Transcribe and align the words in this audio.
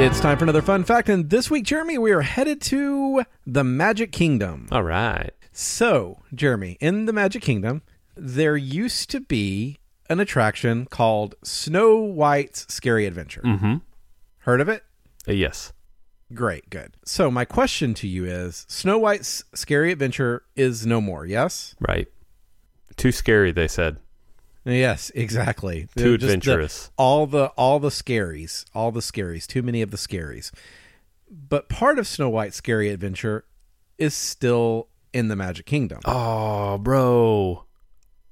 It's 0.00 0.20
time 0.20 0.38
for 0.38 0.44
another 0.44 0.62
fun 0.62 0.84
fact, 0.84 1.08
and 1.08 1.28
this 1.28 1.50
week, 1.50 1.64
Jeremy, 1.64 1.98
we 1.98 2.12
are 2.12 2.20
headed 2.20 2.60
to 2.62 3.24
the 3.44 3.64
Magic 3.64 4.12
Kingdom. 4.12 4.68
All 4.70 4.84
right. 4.84 5.32
So, 5.50 6.20
Jeremy, 6.32 6.78
in 6.80 7.06
the 7.06 7.12
Magic 7.12 7.42
Kingdom, 7.42 7.82
there 8.16 8.56
used 8.56 9.10
to 9.10 9.20
be 9.20 9.80
an 10.08 10.20
attraction 10.20 10.86
called 10.86 11.34
Snow 11.42 11.96
White's 11.96 12.64
Scary 12.72 13.06
Adventure. 13.06 13.42
Mm-hmm. 13.42 13.74
Heard 14.38 14.60
of 14.60 14.68
it? 14.68 14.84
Uh, 15.28 15.32
yes. 15.32 15.72
Great, 16.32 16.70
good. 16.70 16.94
So, 17.04 17.28
my 17.28 17.44
question 17.44 17.92
to 17.94 18.06
you 18.06 18.24
is 18.24 18.66
Snow 18.68 18.98
White's 18.98 19.42
Scary 19.52 19.90
Adventure 19.90 20.44
is 20.54 20.86
no 20.86 21.00
more, 21.00 21.26
yes? 21.26 21.74
Right. 21.80 22.06
Too 22.96 23.10
scary, 23.10 23.50
they 23.50 23.68
said. 23.68 23.98
Yes, 24.64 25.10
exactly. 25.14 25.88
Too 25.96 26.18
Just 26.18 26.28
the- 26.28 26.34
adventurous. 26.34 26.90
all 26.98 27.26
the 27.26 27.46
all 27.56 27.78
the 27.80 27.88
scaries, 27.90 28.64
all 28.74 28.92
the 28.92 29.00
scaries, 29.00 29.46
too 29.46 29.62
many 29.62 29.80
of 29.82 29.90
the 29.90 29.96
scaries. 29.96 30.50
But 31.30 31.68
part 31.68 31.98
of 31.98 32.06
Snow 32.06 32.28
White's 32.28 32.56
Scary 32.56 32.88
Adventure 32.90 33.44
is 33.98 34.14
still 34.14 34.88
in 35.12 35.28
the 35.28 35.36
Magic 35.36 35.66
Kingdom. 35.66 36.00
Oh, 36.04 36.78
bro. 36.78 37.64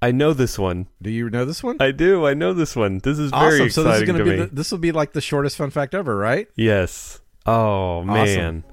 I 0.02 0.12
know 0.12 0.33
this 0.35 0.59
one. 0.59 0.89
Do 1.02 1.11
you 1.11 1.29
know 1.30 1.45
this 1.45 1.62
one? 1.62 1.77
I 1.80 1.91
do. 1.91 2.27
I 2.27 2.35
know 2.35 2.52
this 2.52 2.77
one. 2.77 2.99
This 2.99 3.19
is 3.19 3.30
very 3.30 3.57
awesome. 3.61 3.71
So 3.71 3.83
this 3.83 3.97
is 4.01 4.02
going 4.07 4.19
to 4.19 4.24
to 4.24 4.30
be 4.30 4.37
me. 4.38 4.45
the, 4.45 4.55
this 4.55 4.71
will 4.71 4.79
be 4.79 4.93
like 4.93 5.13
the 5.15 5.21
shortest 5.23 5.57
fun 5.57 5.71
fact 5.71 5.95
ever, 5.95 6.16
right? 6.16 6.49
yes. 6.55 7.21
Oh, 7.47 8.02
man. 8.02 8.65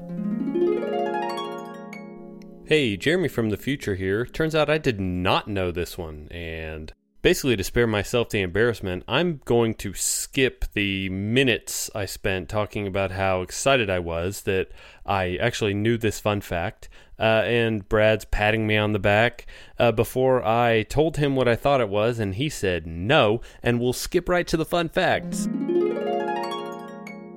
Hey, 2.66 2.98
Jeremy 2.98 3.28
from 3.28 3.50
the 3.50 3.58
future 3.58 3.96
here. 3.96 4.26
Turns 4.26 4.56
out 4.56 4.70
I 4.70 4.78
did 4.78 5.00
not 5.00 5.48
know 5.48 5.70
this 5.70 5.98
one. 5.98 6.28
And 6.32 6.92
basically, 7.24 7.56
to 7.56 7.64
spare 7.64 7.88
myself 7.88 8.30
the 8.30 8.42
embarrassment, 8.42 9.04
I'm 9.08 9.42
going 9.46 9.74
to 9.76 9.96
skip 9.96 10.66
the 10.74 11.10
minutes 11.10 11.90
I 11.96 12.06
spent 12.06 12.50
talking 12.50 12.86
about 12.86 13.10
how 13.12 13.42
excited 13.42 13.90
I 13.90 13.98
was 13.98 14.42
that 14.44 14.70
I 15.04 15.38
actually 15.38 15.74
knew 15.74 15.98
this 15.98 16.20
fun 16.20 16.42
fact. 16.42 16.90
Uh, 17.18 17.44
and 17.46 17.88
Brad's 17.88 18.26
patting 18.26 18.68
me 18.68 18.76
on 18.76 18.92
the 18.92 19.00
back 19.00 19.46
uh, 19.80 19.92
before 19.92 20.44
I 20.46 20.84
told 20.84 21.18
him 21.18 21.36
what 21.36 21.48
I 21.48 21.56
thought 21.56 21.80
it 21.80 21.88
was, 21.88 22.20
and 22.20 22.36
he 22.36 22.50
said 22.50 22.86
no, 22.86 23.40
and 23.62 23.80
we'll 23.80 23.94
skip 23.94 24.28
right 24.28 24.46
to 24.48 24.58
the 24.58 24.66
fun 24.66 24.90
facts. 24.90 25.48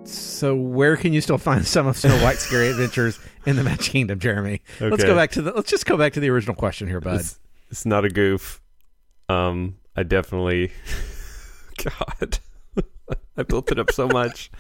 So 0.05 0.57
where 0.57 0.97
can 0.97 1.13
you 1.13 1.21
still 1.21 1.39
find 1.39 1.65
some 1.67 1.87
of 1.87 1.97
Snow 1.97 2.17
White's 2.25 2.41
Scary 2.41 2.69
Adventures 2.69 3.21
in 3.45 3.57
the 3.57 3.63
Magic 3.63 3.93
Kingdom, 3.93 4.19
Jeremy? 4.19 4.63
Let's 4.81 5.05
go 5.05 5.15
back 5.15 5.31
to 5.33 5.43
the. 5.43 5.53
Let's 5.53 5.71
just 5.71 5.87
go 5.87 5.97
back 5.97 6.15
to 6.15 6.21
the 6.21 6.31
original 6.31 6.57
question 6.57 6.89
here, 6.89 7.01
bud. 7.01 7.21
It's, 7.21 7.39
it's 7.71 7.87
not 7.87 8.05
a 8.05 8.09
goof. 8.09 8.61
Um, 9.29 9.77
I 9.97 10.03
definitely, 10.03 10.73
God, 11.85 12.39
I 13.37 13.43
built 13.43 13.73
it 13.73 13.79
up 13.79 13.91
so 13.93 14.09
much. 14.09 14.51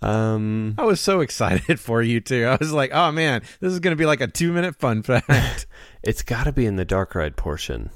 Um, 0.00 0.74
I 0.78 0.84
was 0.84 1.00
so 1.00 1.20
excited 1.20 1.78
for 1.80 2.02
you 2.02 2.20
too. 2.20 2.46
I 2.46 2.56
was 2.56 2.72
like, 2.72 2.90
oh 2.92 3.12
man, 3.12 3.42
this 3.60 3.72
is 3.72 3.80
going 3.80 3.92
to 3.92 4.00
be 4.00 4.06
like 4.06 4.20
a 4.20 4.26
two 4.26 4.52
minute 4.52 4.76
fun 4.76 5.02
fact. 5.02 5.66
it's 6.02 6.22
got 6.22 6.44
to 6.44 6.52
be 6.52 6.66
in 6.66 6.76
the 6.76 6.84
dark 6.84 7.14
ride 7.14 7.36
portion. 7.36 7.90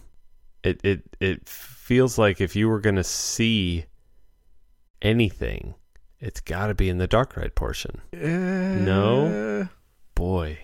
It 0.63 0.81
it 0.85 1.03
it 1.21 1.49
feels 1.49 2.19
like 2.19 2.41
if 2.41 2.57
you 2.57 2.69
were 2.69 2.81
gonna 2.81 3.05
see 3.05 3.85
anything, 5.01 5.75
it's 6.19 6.41
got 6.41 6.69
to 6.69 6.75
be 6.75 6.89
in 6.89 6.99
the 6.99 7.07
dark 7.07 7.37
ride 7.37 7.55
portion. 7.55 8.01
no. 8.13 9.69
Boy, 10.15 10.59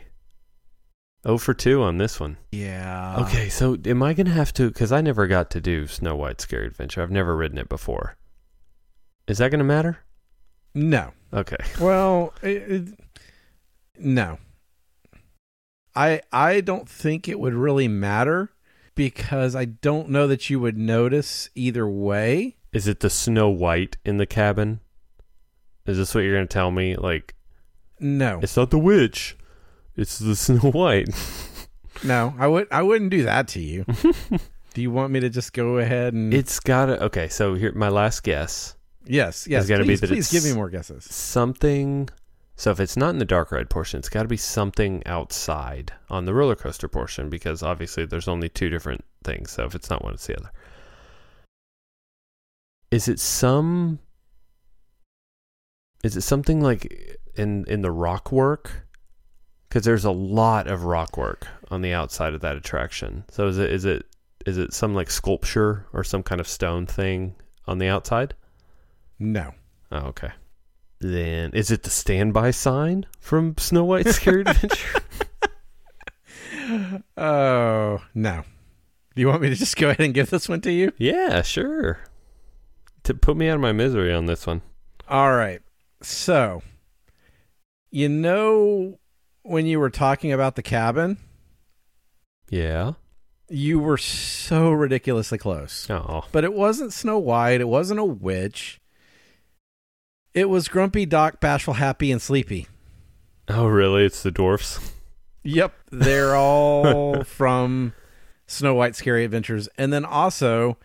oh 1.24 1.38
for 1.38 1.54
two 1.54 1.82
on 1.82 1.98
this 1.98 2.18
one. 2.20 2.36
Yeah. 2.50 3.16
Okay, 3.26 3.48
so 3.48 3.76
am 3.84 4.02
I 4.02 4.14
gonna 4.14 4.30
have 4.30 4.52
to? 4.54 4.68
Because 4.68 4.92
I 4.92 5.00
never 5.00 5.26
got 5.26 5.50
to 5.52 5.60
do 5.60 5.86
Snow 5.86 6.16
White's 6.16 6.44
Scary 6.44 6.66
Adventure. 6.66 7.02
I've 7.02 7.10
never 7.10 7.36
ridden 7.36 7.58
it 7.58 7.68
before. 7.68 8.16
Is 9.28 9.38
that 9.38 9.50
gonna 9.50 9.64
matter? 9.64 9.98
No. 10.74 11.12
Okay. 11.32 11.56
Well, 11.80 12.34
it, 12.42 12.48
it, 12.70 13.00
no. 13.98 14.38
I 15.94 16.22
I 16.32 16.60
don't 16.60 16.88
think 16.88 17.28
it 17.28 17.38
would 17.38 17.54
really 17.54 17.88
matter 17.88 18.50
because 18.94 19.54
I 19.54 19.64
don't 19.66 20.08
know 20.08 20.26
that 20.26 20.48
you 20.50 20.58
would 20.60 20.76
notice 20.78 21.50
either 21.54 21.86
way. 21.88 22.56
Is 22.72 22.88
it 22.88 23.00
the 23.00 23.10
Snow 23.10 23.50
White 23.50 23.96
in 24.04 24.16
the 24.16 24.26
cabin? 24.26 24.80
Is 25.86 25.98
this 25.98 26.14
what 26.14 26.22
you're 26.22 26.34
gonna 26.36 26.46
tell 26.46 26.70
me? 26.70 26.96
Like, 26.96 27.34
No. 28.00 28.38
it's 28.42 28.56
not 28.56 28.70
the 28.70 28.78
witch, 28.78 29.36
it's 29.96 30.18
the 30.18 30.36
Snow 30.36 30.70
White. 30.70 31.08
No, 32.04 32.34
I 32.38 32.46
would 32.46 32.68
I 32.70 32.82
wouldn't 32.82 33.10
do 33.10 33.24
that 33.24 33.48
to 33.48 33.60
you. 33.60 33.84
do 34.74 34.82
you 34.82 34.90
want 34.90 35.12
me 35.12 35.20
to 35.20 35.30
just 35.30 35.52
go 35.52 35.78
ahead 35.78 36.14
and 36.14 36.32
It's 36.32 36.60
gotta. 36.60 37.02
Okay, 37.04 37.28
so 37.28 37.54
here, 37.54 37.72
my 37.72 37.88
last 37.88 38.22
guess. 38.22 38.76
Yes, 39.04 39.46
yes. 39.48 39.62
It's 39.62 39.68
gotta 39.68 39.82
be 39.82 39.88
please, 39.88 40.00
that 40.00 40.08
please 40.08 40.30
give 40.30 40.44
me 40.44 40.52
more 40.52 40.70
guesses. 40.70 41.04
Something. 41.04 42.08
So 42.56 42.70
if 42.70 42.80
it's 42.80 42.96
not 42.96 43.10
in 43.10 43.18
the 43.18 43.24
dark 43.24 43.50
ride 43.50 43.70
portion, 43.70 43.98
it's 43.98 44.08
got 44.08 44.22
to 44.22 44.28
be 44.28 44.36
something 44.36 45.02
outside 45.06 45.92
on 46.10 46.26
the 46.26 46.34
roller 46.34 46.54
coaster 46.54 46.86
portion 46.86 47.28
because 47.30 47.62
obviously 47.62 48.04
there's 48.04 48.28
only 48.28 48.48
two 48.48 48.68
different 48.68 49.04
things. 49.24 49.50
So 49.50 49.64
if 49.64 49.74
it's 49.74 49.90
not 49.90 50.04
one, 50.04 50.14
it's 50.14 50.26
the 50.26 50.38
other. 50.38 50.52
Is 52.90 53.08
it 53.08 53.18
some? 53.18 53.98
Is 56.04 56.16
it 56.16 56.20
something 56.20 56.60
like 56.60 57.18
in 57.36 57.64
in 57.66 57.80
the 57.82 57.90
rock 57.90 58.30
work? 58.30 58.86
Because 59.72 59.86
there's 59.86 60.04
a 60.04 60.10
lot 60.10 60.66
of 60.66 60.84
rock 60.84 61.16
work 61.16 61.46
on 61.70 61.80
the 61.80 61.94
outside 61.94 62.34
of 62.34 62.42
that 62.42 62.56
attraction. 62.56 63.24
So 63.30 63.48
is 63.48 63.56
it 63.56 63.72
is 63.72 63.86
it 63.86 64.04
is 64.44 64.58
it 64.58 64.74
some 64.74 64.92
like 64.94 65.10
sculpture 65.10 65.86
or 65.94 66.04
some 66.04 66.22
kind 66.22 66.42
of 66.42 66.46
stone 66.46 66.84
thing 66.84 67.36
on 67.66 67.78
the 67.78 67.86
outside? 67.86 68.34
No. 69.18 69.54
Oh, 69.90 70.08
okay. 70.08 70.28
Then 71.00 71.52
is 71.54 71.70
it 71.70 71.84
the 71.84 71.88
standby 71.88 72.50
sign 72.50 73.06
from 73.18 73.56
Snow 73.56 73.84
White's 73.84 74.14
Scary 74.16 74.42
Adventure? 74.46 75.00
Oh, 77.16 78.02
no. 78.14 78.44
Do 79.14 79.22
you 79.22 79.28
want 79.28 79.40
me 79.40 79.48
to 79.48 79.54
just 79.54 79.78
go 79.78 79.88
ahead 79.88 80.04
and 80.04 80.12
give 80.12 80.28
this 80.28 80.50
one 80.50 80.60
to 80.60 80.70
you? 80.70 80.92
yeah, 80.98 81.40
sure. 81.40 82.00
To 83.04 83.14
put 83.14 83.38
me 83.38 83.48
out 83.48 83.54
of 83.54 83.62
my 83.62 83.72
misery 83.72 84.12
on 84.12 84.26
this 84.26 84.46
one. 84.46 84.60
All 85.08 85.34
right. 85.34 85.62
So, 86.02 86.62
you 87.90 88.10
know 88.10 88.98
when 89.42 89.66
you 89.66 89.78
were 89.80 89.90
talking 89.90 90.32
about 90.32 90.56
the 90.56 90.62
cabin, 90.62 91.18
Yeah. 92.50 92.92
you 93.48 93.78
were 93.78 93.98
so 93.98 94.70
ridiculously 94.70 95.38
close. 95.38 95.88
Oh. 95.90 96.24
But 96.32 96.44
it 96.44 96.52
wasn't 96.52 96.92
Snow 96.92 97.18
White, 97.18 97.60
it 97.60 97.68
wasn't 97.68 98.00
a 98.00 98.04
witch. 98.04 98.80
It 100.34 100.48
was 100.48 100.68
Grumpy, 100.68 101.04
Doc, 101.04 101.40
Bashful, 101.40 101.74
Happy, 101.74 102.10
and 102.10 102.20
Sleepy. 102.22 102.66
Oh, 103.48 103.66
really? 103.66 104.04
It's 104.06 104.22
the 104.22 104.30
dwarfs. 104.30 104.92
Yep, 105.42 105.74
they're 105.90 106.34
all 106.36 107.22
from 107.24 107.92
Snow 108.46 108.74
White 108.74 108.96
Scary 108.96 109.24
Adventures. 109.24 109.68
And 109.76 109.92
then 109.92 110.04
also 110.06 110.78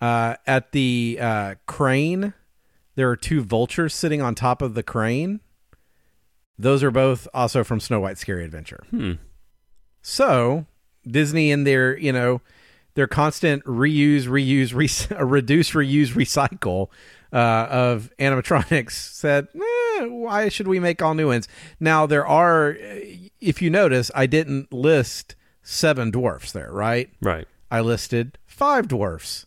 uh, 0.00 0.34
at 0.46 0.72
the 0.72 1.18
uh, 1.20 1.54
crane, 1.66 2.32
there 2.96 3.08
are 3.10 3.16
two 3.16 3.42
vultures 3.42 3.94
sitting 3.94 4.20
on 4.20 4.34
top 4.34 4.62
of 4.62 4.74
the 4.74 4.82
crane. 4.82 5.40
Those 6.58 6.82
are 6.82 6.90
both 6.90 7.28
also 7.32 7.62
from 7.62 7.80
Snow 7.80 8.00
White 8.00 8.18
Scary 8.18 8.44
Adventure. 8.44 8.84
Hmm. 8.90 9.12
So 10.02 10.66
Disney 11.06 11.50
in 11.50 11.64
their, 11.64 11.96
you 11.96 12.12
know, 12.12 12.40
their 12.94 13.06
constant 13.06 13.64
reuse, 13.64 14.24
reuse, 14.24 14.74
re- 14.74 15.16
reduce, 15.24 15.70
reuse, 15.70 16.12
recycle 16.14 16.88
uh, 17.32 17.66
of 17.70 18.10
animatronics 18.18 18.92
said, 18.92 19.46
eh, 19.54 20.06
why 20.06 20.48
should 20.48 20.66
we 20.66 20.80
make 20.80 21.00
all 21.02 21.14
new 21.14 21.28
ones? 21.28 21.46
Now 21.78 22.06
there 22.06 22.26
are, 22.26 22.76
if 23.40 23.62
you 23.62 23.70
notice, 23.70 24.10
I 24.14 24.26
didn't 24.26 24.72
list 24.72 25.36
seven 25.62 26.10
dwarfs 26.10 26.52
there, 26.52 26.72
right? 26.72 27.10
Right. 27.20 27.46
I 27.70 27.80
listed 27.80 28.38
five 28.46 28.88
dwarfs, 28.88 29.44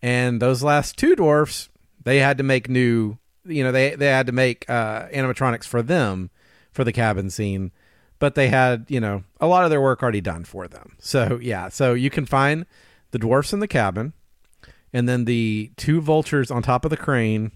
and 0.00 0.40
those 0.40 0.62
last 0.62 0.96
two 0.96 1.14
dwarfs, 1.14 1.68
they 2.02 2.18
had 2.18 2.38
to 2.38 2.44
make 2.44 2.68
new. 2.68 3.18
You 3.44 3.64
know, 3.64 3.72
they 3.72 3.94
they 3.94 4.06
had 4.06 4.26
to 4.26 4.32
make 4.32 4.68
uh, 4.68 5.06
animatronics 5.08 5.64
for 5.66 5.82
them 5.82 6.30
for 6.72 6.84
the 6.84 6.92
cabin 6.92 7.30
scene, 7.30 7.70
but 8.18 8.34
they 8.34 8.48
had 8.48 8.86
you 8.88 9.00
know 9.00 9.24
a 9.40 9.46
lot 9.46 9.64
of 9.64 9.70
their 9.70 9.80
work 9.80 10.02
already 10.02 10.20
done 10.20 10.44
for 10.44 10.66
them. 10.68 10.96
So 10.98 11.38
yeah, 11.42 11.68
so 11.68 11.94
you 11.94 12.10
can 12.10 12.26
find 12.26 12.66
the 13.10 13.18
dwarfs 13.18 13.52
in 13.52 13.60
the 13.60 13.68
cabin, 13.68 14.12
and 14.92 15.08
then 15.08 15.24
the 15.24 15.70
two 15.76 16.00
vultures 16.00 16.50
on 16.50 16.62
top 16.62 16.84
of 16.84 16.90
the 16.90 16.96
crane, 16.96 17.52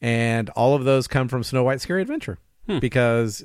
and 0.00 0.48
all 0.50 0.74
of 0.74 0.84
those 0.84 1.06
come 1.06 1.28
from 1.28 1.42
Snow 1.42 1.64
White 1.64 1.80
Scary 1.80 2.02
Adventure 2.02 2.38
Hmm. 2.66 2.78
because 2.78 3.44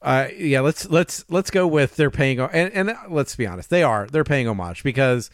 uh, 0.00 0.28
yeah, 0.36 0.60
let's 0.60 0.88
let's 0.88 1.24
let's 1.28 1.50
go 1.50 1.66
with 1.66 1.96
they're 1.96 2.10
paying 2.10 2.40
and 2.40 2.72
and 2.72 2.96
let's 3.10 3.36
be 3.36 3.46
honest, 3.46 3.68
they 3.68 3.82
are 3.82 4.06
they're 4.06 4.24
paying 4.24 4.48
homage 4.48 4.82
because 4.82 5.28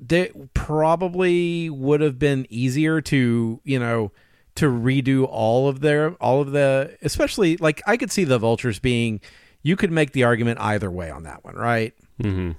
they 0.00 0.30
probably 0.54 1.68
would 1.70 2.00
have 2.00 2.18
been 2.18 2.46
easier 2.50 3.00
to 3.00 3.60
you 3.64 3.78
know 3.78 4.12
to 4.54 4.66
redo 4.66 5.26
all 5.28 5.68
of 5.68 5.80
their 5.80 6.12
all 6.14 6.40
of 6.40 6.52
the 6.52 6.96
especially 7.02 7.56
like 7.56 7.82
I 7.86 7.96
could 7.96 8.10
see 8.12 8.24
the 8.24 8.38
vultures 8.38 8.78
being 8.78 9.20
you 9.62 9.76
could 9.76 9.90
make 9.90 10.12
the 10.12 10.24
argument 10.24 10.60
either 10.60 10.90
way 10.90 11.10
on 11.10 11.24
that 11.24 11.44
one, 11.44 11.56
right? 11.56 11.94
Mm-hmm. 12.22 12.52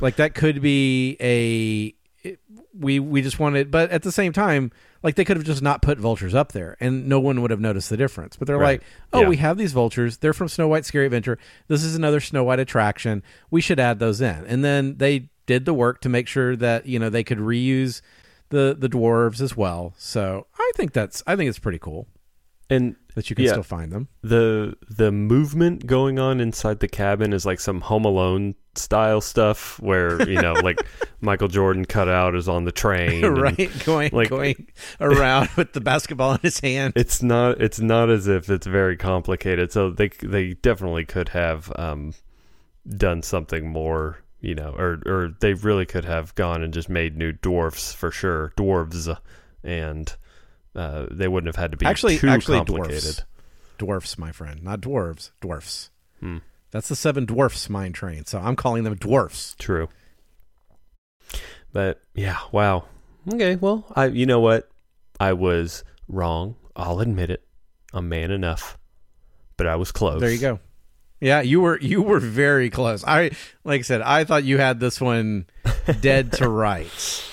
Like 0.00 0.16
that 0.16 0.34
could 0.34 0.60
be 0.62 1.16
a 1.20 1.94
it- 2.28 2.40
we 2.78 2.98
we 3.00 3.22
just 3.22 3.38
wanted, 3.38 3.70
but 3.70 3.90
at 3.90 4.02
the 4.02 4.12
same 4.12 4.32
time, 4.32 4.70
Like 5.04 5.16
they 5.16 5.24
could 5.26 5.36
have 5.36 5.44
just 5.44 5.60
not 5.60 5.82
put 5.82 5.98
vultures 5.98 6.34
up 6.34 6.52
there, 6.52 6.78
and 6.80 7.06
no 7.06 7.20
one 7.20 7.42
would 7.42 7.50
have 7.50 7.60
noticed 7.60 7.90
the 7.90 7.96
difference. 7.98 8.36
But 8.38 8.46
they're 8.48 8.56
Right. 8.56 8.80
like, 8.80 8.88
"Oh, 9.12 9.20
Yeah. 9.20 9.28
we 9.28 9.36
have 9.36 9.58
these 9.58 9.72
vultures. 9.72 10.16
They're 10.16 10.32
from 10.32 10.48
Snow 10.48 10.66
White 10.66 10.86
Scary 10.86 11.04
Adventure. 11.04 11.36
This 11.68 11.84
is 11.84 11.94
another 11.94 12.20
Snow 12.20 12.42
White 12.42 12.58
attraction. 12.58 13.22
We 13.50 13.60
should 13.60 13.78
add 13.78 13.98
those 13.98 14.22
in." 14.22 14.46
And 14.46 14.64
then 14.64 14.96
they 14.96 15.28
did 15.46 15.64
the 15.64 15.74
work 15.74 16.00
to 16.02 16.08
make 16.08 16.26
sure 16.28 16.56
that 16.56 16.86
you 16.86 16.98
know 16.98 17.10
they 17.10 17.24
could 17.24 17.38
reuse 17.38 18.00
the 18.50 18.76
the 18.78 18.88
dwarves 18.88 19.40
as 19.40 19.56
well. 19.56 19.94
So 19.98 20.46
I 20.58 20.70
think 20.76 20.92
that's 20.92 21.22
I 21.26 21.36
think 21.36 21.48
it's 21.48 21.58
pretty 21.58 21.78
cool 21.78 22.06
And 22.70 22.96
that 23.14 23.30
you 23.30 23.36
can 23.36 23.44
Yeah. 23.44 23.52
still 23.52 23.62
find 23.62 23.92
them. 23.92 24.08
the 24.22 24.76
the 24.88 25.10
movement 25.12 25.86
going 25.86 26.18
on 26.18 26.40
inside 26.40 26.80
the 26.80 26.88
cabin 26.88 27.32
is 27.32 27.44
like 27.46 27.60
some 27.60 27.80
Home 27.82 28.04
Alone 28.04 28.54
style 28.76 29.20
stuff 29.20 29.78
where 29.80 30.28
you 30.28 30.40
know 30.42 30.52
like 30.54 30.78
Michael 31.20 31.46
Jordan 31.48 31.84
cut 31.84 32.08
out 32.08 32.34
is 32.34 32.48
on 32.48 32.64
the 32.64 32.72
train, 32.72 33.24
right, 33.24 33.70
going 33.84 34.10
like- 34.12 34.28
going 34.30 34.66
around 35.00 35.48
with 35.56 35.72
the 35.74 35.80
basketball 35.80 36.32
in 36.32 36.40
his 36.42 36.58
hand. 36.60 36.92
It's 36.96 37.22
not 37.22 37.60
it's 37.60 37.78
not 37.80 38.10
as 38.10 38.26
if 38.26 38.50
it's 38.50 38.66
very 38.66 38.96
complicated. 38.96 39.70
So 39.72 39.90
they 39.90 40.08
they 40.22 40.54
definitely 40.54 41.04
could 41.04 41.28
have 41.30 41.72
um, 41.76 42.14
done 42.88 43.22
something 43.22 43.68
more, 43.68 44.18
you 44.44 44.54
know, 44.54 44.74
or 44.76 45.00
or 45.06 45.34
they 45.40 45.54
really 45.54 45.86
could 45.86 46.04
have 46.04 46.34
gone 46.34 46.62
and 46.62 46.72
just 46.74 46.88
made 46.88 47.16
new 47.16 47.32
dwarfs 47.32 47.92
for 47.92 48.10
sure, 48.10 48.52
dwarves, 48.56 49.16
and 49.62 50.16
uh, 50.74 51.06
they 51.10 51.28
wouldn't 51.28 51.48
have 51.48 51.60
had 51.60 51.70
to 51.72 51.76
be 51.76 51.86
actually, 51.86 52.18
too 52.18 52.28
actually, 52.28 52.58
complicated. 52.58 53.02
dwarfs, 53.02 53.22
dwarfs, 53.78 54.18
my 54.18 54.32
friend, 54.32 54.62
not 54.62 54.80
dwarves, 54.80 55.30
dwarfs. 55.40 55.90
Hmm. 56.20 56.38
That's 56.70 56.88
the 56.88 56.96
seven 56.96 57.24
dwarfs 57.24 57.70
mine 57.70 57.92
train. 57.92 58.26
So 58.26 58.38
I'm 58.38 58.56
calling 58.56 58.84
them 58.84 58.96
dwarfs. 58.96 59.54
True. 59.58 59.88
But 61.72 62.00
yeah, 62.14 62.38
wow. 62.52 62.84
Okay, 63.32 63.56
well, 63.56 63.86
I 63.96 64.06
you 64.06 64.26
know 64.26 64.40
what? 64.40 64.68
I 65.18 65.32
was 65.32 65.84
wrong. 66.08 66.56
I'll 66.76 67.00
admit 67.00 67.30
it. 67.30 67.42
I'm 67.92 68.08
man 68.08 68.30
enough. 68.30 68.76
But 69.56 69.68
I 69.68 69.76
was 69.76 69.92
close. 69.92 70.20
There 70.20 70.30
you 70.30 70.38
go. 70.38 70.58
Yeah, 71.24 71.40
you 71.40 71.62
were 71.62 71.80
you 71.80 72.02
were 72.02 72.20
very 72.20 72.68
close. 72.68 73.02
I 73.02 73.30
like 73.64 73.78
I 73.78 73.82
said, 73.82 74.02
I 74.02 74.24
thought 74.24 74.44
you 74.44 74.58
had 74.58 74.78
this 74.78 75.00
one 75.00 75.46
dead 76.02 76.32
to 76.32 76.48
rights. 76.50 77.26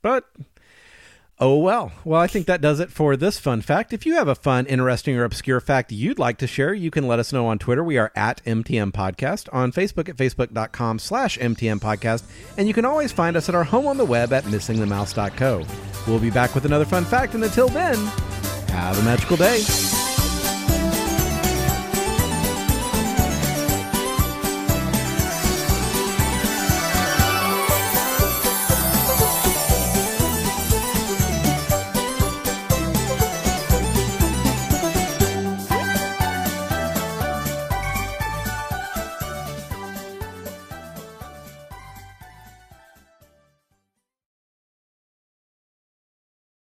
But 0.00 0.30
oh 1.40 1.58
well. 1.58 1.90
Well, 2.04 2.20
I 2.20 2.28
think 2.28 2.46
that 2.46 2.60
does 2.60 2.78
it 2.78 2.92
for 2.92 3.16
this 3.16 3.36
fun 3.40 3.62
fact. 3.62 3.92
If 3.92 4.06
you 4.06 4.14
have 4.14 4.28
a 4.28 4.36
fun, 4.36 4.66
interesting, 4.66 5.16
or 5.16 5.24
obscure 5.24 5.58
fact 5.58 5.90
you'd 5.90 6.20
like 6.20 6.38
to 6.38 6.46
share, 6.46 6.72
you 6.72 6.92
can 6.92 7.08
let 7.08 7.18
us 7.18 7.32
know 7.32 7.48
on 7.48 7.58
Twitter. 7.58 7.82
We 7.82 7.98
are 7.98 8.12
at 8.14 8.40
MTM 8.44 8.92
Podcast. 8.92 9.48
On 9.52 9.72
Facebook 9.72 10.08
at 10.08 10.16
facebook.com 10.16 11.00
slash 11.00 11.38
MTM 11.38 11.80
Podcast. 11.80 12.22
And 12.56 12.68
you 12.68 12.74
can 12.74 12.84
always 12.84 13.10
find 13.10 13.36
us 13.36 13.48
at 13.48 13.56
our 13.56 13.64
home 13.64 13.88
on 13.88 13.96
the 13.96 14.04
web 14.04 14.32
at 14.32 14.44
missingthemouse.co. 14.44 15.66
We'll 16.06 16.20
be 16.20 16.30
back 16.30 16.54
with 16.54 16.64
another 16.64 16.84
fun 16.84 17.04
fact, 17.04 17.34
and 17.34 17.42
until 17.42 17.66
then, 17.66 17.96
have 18.68 19.00
a 19.00 19.02
magical 19.02 19.36
day. 19.36 19.64